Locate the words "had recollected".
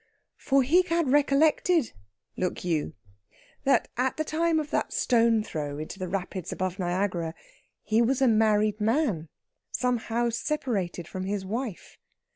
0.81-1.93